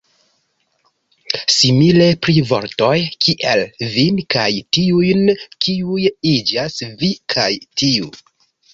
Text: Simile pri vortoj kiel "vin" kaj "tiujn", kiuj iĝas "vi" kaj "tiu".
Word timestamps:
Simile 1.55 2.07
pri 2.23 2.35
vortoj 2.53 2.95
kiel 3.27 3.63
"vin" 3.99 4.25
kaj 4.39 4.49
"tiujn", 4.79 5.25
kiuj 5.67 6.11
iĝas 6.35 6.85
"vi" 7.05 7.15
kaj 7.37 7.51
"tiu". 7.83 8.15